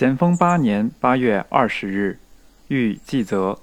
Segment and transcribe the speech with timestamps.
[0.00, 2.18] 咸丰八年八月二十日，
[2.68, 3.60] 遇季泽，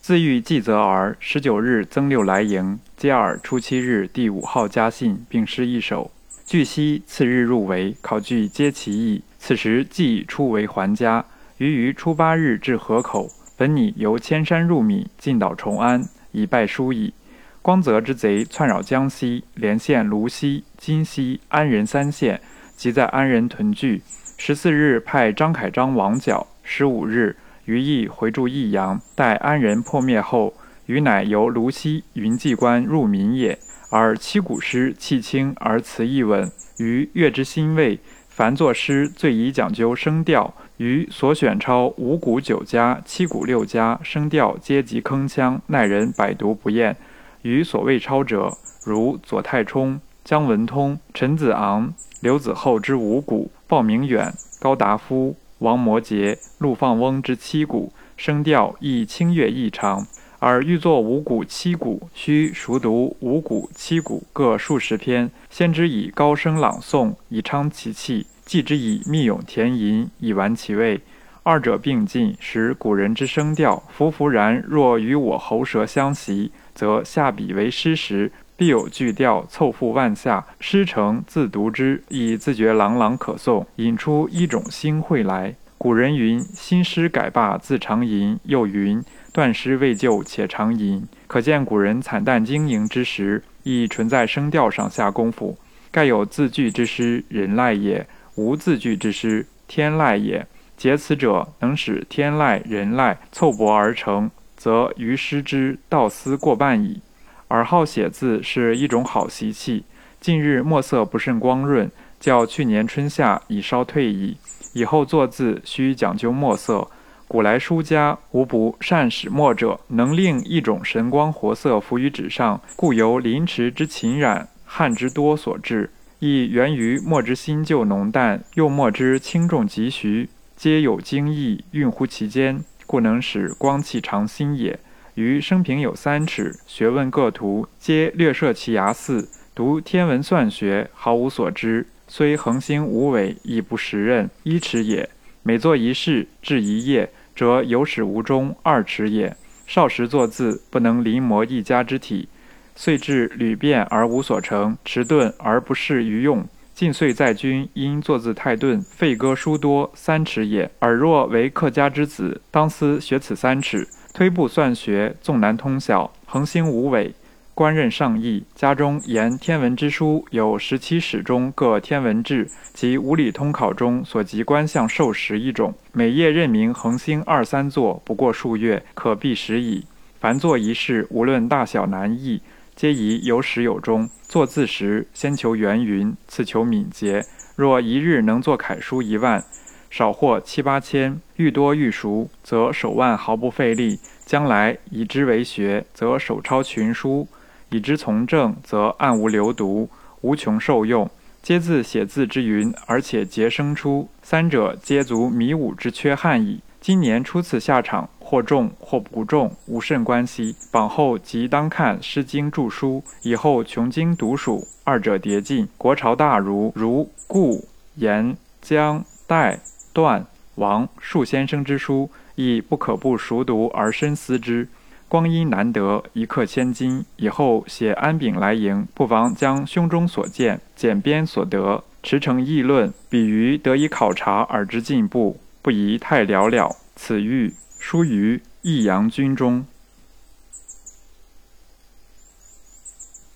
[0.00, 1.14] 自遇季泽儿。
[1.20, 6.10] 十九日增六来迎，接尔初七日第五号家信，并诗一首。
[6.46, 9.22] 据悉次日入围，考据皆其意。
[9.38, 11.22] 此时季初为还家，
[11.58, 13.28] 于于初八日至河口。
[13.58, 17.12] 本拟由千山入闽，进岛崇安，以拜书矣。
[17.60, 22.40] 光泽之贼窜扰江西，连县泸溪、金溪、安仁三县，
[22.74, 24.00] 即在安仁屯聚。
[24.40, 26.46] 十四日派张凯章王角。
[26.62, 30.54] 十五日余毅回驻益阳，待安仁破灭后，
[30.86, 33.58] 余乃由泸溪云济关入闽也。
[33.90, 37.98] 而七古诗气清而词意稳，于乐之欣慰。
[38.28, 46.96] 凡作诗最宜讲究声调，于所选抄五古九家、七古六家，声调皆极铿锵，耐人百读不厌。
[47.42, 60.06] 于所谓抄者，如左太冲、姜文通、陈子昂、刘子厚之五古，鲍明远、高达夫、王摩诘、陆放翁之七古，声调亦清越异常。
[60.38, 71.00] 而欲作五古七古，须熟读五古七古各数十篇，先之以高声朗诵，以昌其气；继之以密咏填吟，以完其味。
[71.42, 74.62] 二者并进，使古人之声调浮浮然。
[74.68, 85.54] 若与我喉舌相袭，则下笔为诗时，必有句调凑复万下，诗成自读之，以自觉朗朗可诵，引出一种新慧来。
[85.78, 89.00] 古人云：“新诗改罢自长吟。”又云。
[89.32, 95.56] 断诗未就且长吟，可见古人惨淡经营之时，亦纯在声调上下功夫。
[95.92, 100.44] 盖有字句之诗，人赖也；无字句之诗，天赖也。
[100.76, 107.00] 结此者，能使天籁、人籁凑薄而成，则于诗之道思过半矣。
[107.48, 109.84] 而好写字是一种好习气。
[110.20, 114.36] 近日墨色不甚光润，较去年春夏已稍退矣。
[114.74, 116.88] 以后作字须讲究墨色。
[117.26, 134.78] 古来书家无不善使墨者，能令一种神光活色浮于纸上，故由临池之勤染，汗之多所致，亦源于墨之新旧浓淡，用墨之轻重急徐，皆有精意蕴乎其间，故能使光气长新也。
[135.18, 144.30] 余生平有三尺，学问各图，皆略涉其涯似，读天文算学，毫无所知，虽恒星无尾，亦不识任。
[144.44, 145.10] 一尺也。
[145.42, 147.10] 每作一事，至一夜。
[147.34, 149.36] 则有始无终，二尺也。
[149.66, 152.28] 少时作字，不能临摹一家之体，
[152.76, 156.46] 遂至屡变而无所成，迟钝而不适于用。
[156.78, 160.70] 近岁在军，因作字太钝，废歌书多，三尺也。
[160.78, 163.88] 尔若为客家之子，当思学此三尺。
[164.14, 167.12] 推步算学，纵难通晓，恒星无尾。
[167.52, 179.84] 官任上议，家中言天文之书有十七史中各天文志及五礼通考中所及观象授时一种，每夜任明恒星二三座，不过数月，可毕时矣。
[180.20, 182.40] 凡作一事，无论大小难易，
[182.78, 184.08] 皆宜有始有终。
[184.28, 187.26] 作字时，先求圆匀，次求敏捷。
[187.56, 189.44] 若一日能作楷书一万，
[189.90, 193.98] 少或七八千，愈多愈熟，则手腕毫不费力。
[194.24, 197.26] 将来以之为学，则手抄群书。
[197.70, 199.90] 以之从政，则暗无流毒，
[200.20, 201.10] 无穷受用。
[201.42, 206.60] 皆自写字之云，而且节生出，三者皆足弥武之缺憾矣。
[206.80, 210.54] 今年初次下场，或重或不重，无甚关系。
[210.70, 215.66] 榜后即当看《诗经》注书，以后穷经读属，二者叠进。
[215.78, 219.58] 国朝大儒如顾、颜、姜、戴、
[219.94, 224.68] 段、王数先生之书，亦不可不熟读而深思之。
[225.08, 227.02] 光阴难得，一刻千金。
[227.16, 236.76] 以后写安炳来迎，不妨将胸中所见、简编所得，驰骋议论，比于得以考察而知进步，不宜太寥寥。
[236.94, 239.66] 此欲书于益阳军中。